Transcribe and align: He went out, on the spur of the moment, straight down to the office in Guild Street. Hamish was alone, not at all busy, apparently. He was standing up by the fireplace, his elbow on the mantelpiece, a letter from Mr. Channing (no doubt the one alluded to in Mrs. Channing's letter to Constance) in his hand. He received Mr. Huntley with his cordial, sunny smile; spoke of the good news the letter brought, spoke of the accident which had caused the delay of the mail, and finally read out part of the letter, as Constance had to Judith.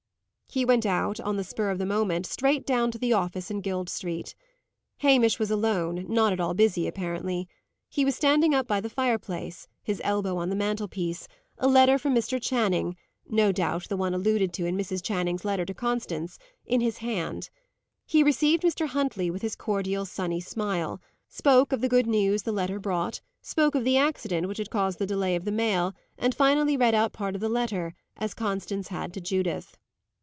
He 0.53 0.65
went 0.65 0.85
out, 0.85 1.17
on 1.21 1.37
the 1.37 1.45
spur 1.45 1.69
of 1.69 1.77
the 1.77 1.85
moment, 1.85 2.25
straight 2.25 2.65
down 2.65 2.91
to 2.91 2.97
the 2.97 3.13
office 3.13 3.49
in 3.49 3.61
Guild 3.61 3.87
Street. 3.87 4.35
Hamish 4.97 5.39
was 5.39 5.49
alone, 5.49 6.05
not 6.09 6.33
at 6.33 6.41
all 6.41 6.53
busy, 6.53 6.89
apparently. 6.89 7.47
He 7.87 8.03
was 8.03 8.15
standing 8.17 8.53
up 8.53 8.67
by 8.67 8.81
the 8.81 8.89
fireplace, 8.89 9.69
his 9.81 10.01
elbow 10.03 10.35
on 10.37 10.49
the 10.49 10.57
mantelpiece, 10.57 11.29
a 11.57 11.69
letter 11.69 11.97
from 11.97 12.13
Mr. 12.13 12.37
Channing 12.41 12.97
(no 13.29 13.53
doubt 13.53 13.87
the 13.87 13.95
one 13.95 14.13
alluded 14.13 14.51
to 14.55 14.65
in 14.65 14.75
Mrs. 14.75 15.01
Channing's 15.01 15.45
letter 15.45 15.63
to 15.63 15.73
Constance) 15.73 16.37
in 16.65 16.81
his 16.81 16.97
hand. 16.97 17.49
He 18.05 18.21
received 18.21 18.63
Mr. 18.63 18.87
Huntley 18.87 19.31
with 19.31 19.43
his 19.43 19.55
cordial, 19.55 20.03
sunny 20.05 20.41
smile; 20.41 20.99
spoke 21.29 21.71
of 21.71 21.79
the 21.79 21.87
good 21.87 22.07
news 22.07 22.43
the 22.43 22.51
letter 22.51 22.77
brought, 22.77 23.21
spoke 23.41 23.73
of 23.73 23.85
the 23.85 23.95
accident 23.95 24.49
which 24.49 24.57
had 24.57 24.69
caused 24.69 24.99
the 24.99 25.07
delay 25.07 25.37
of 25.37 25.45
the 25.45 25.51
mail, 25.53 25.95
and 26.17 26.35
finally 26.35 26.75
read 26.75 26.93
out 26.93 27.13
part 27.13 27.35
of 27.35 27.39
the 27.41 27.47
letter, 27.47 27.93
as 28.17 28.33
Constance 28.33 28.89
had 28.89 29.13
to 29.13 29.21
Judith. 29.21 29.77